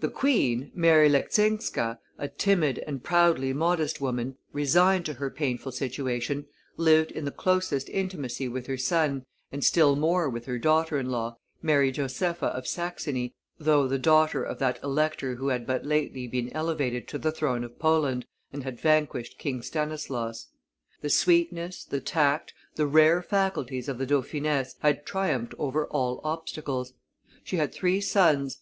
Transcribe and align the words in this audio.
The 0.00 0.10
Queen, 0.10 0.70
Mary 0.74 1.08
Leczinska, 1.08 1.98
a 2.18 2.28
timid 2.28 2.80
and 2.86 3.02
proudly 3.02 3.54
modest 3.54 4.02
woman, 4.02 4.36
resigned 4.52 5.06
to 5.06 5.14
her 5.14 5.30
painful 5.30 5.72
situation, 5.72 6.44
lived 6.76 7.10
in 7.10 7.24
the 7.24 7.30
closest 7.30 7.88
intimacy 7.88 8.48
with 8.48 8.66
her 8.66 8.76
son, 8.76 9.24
and 9.50 9.64
still 9.64 9.96
more 9.96 10.28
with 10.28 10.44
her 10.44 10.58
daughterin 10.58 11.08
law, 11.10 11.38
Mary 11.62 11.90
Josepha 11.90 12.48
of 12.48 12.66
Saxony, 12.66 13.34
though 13.58 13.88
the 13.88 13.98
daughter 13.98 14.42
of 14.44 14.58
that 14.58 14.78
elector 14.84 15.36
who 15.36 15.48
had 15.48 15.66
but 15.66 15.86
lately 15.86 16.26
been 16.28 16.52
elevated 16.52 17.08
to 17.08 17.16
the 17.16 17.32
throne 17.32 17.64
of 17.64 17.78
Poland, 17.78 18.26
and 18.52 18.64
had 18.64 18.78
vanquished 18.78 19.38
King 19.38 19.62
Stanislaus. 19.62 20.48
The 21.00 21.08
sweetness, 21.08 21.86
the 21.86 22.00
tact, 22.02 22.52
the 22.74 22.86
rare 22.86 23.22
faculties 23.22 23.88
of 23.88 23.96
the 23.96 24.04
dauphiness 24.04 24.74
had 24.80 25.06
triumphed 25.06 25.54
over 25.58 25.86
all 25.86 26.20
obstacles. 26.24 26.92
She 27.42 27.56
had 27.56 27.72
three 27.72 28.02
sons. 28.02 28.58